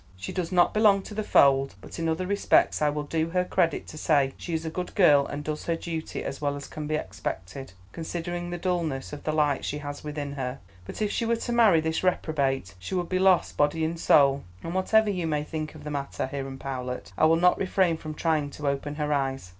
[0.17, 3.45] She does not belong to the fold, but in other respects I will do her
[3.45, 6.67] credit to say she is a good girl and does her duty as well as
[6.67, 11.11] can be expected, considering the dulness of the light she has within her; but if
[11.11, 15.11] she were to marry this reprobate she would be lost body and soul; and whatever
[15.11, 18.67] you may think of the matter, Hiram Powlett, I will not refrain from trying to
[18.67, 19.49] open her eyes."